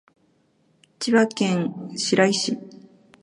[0.97, 2.57] 千葉県白井市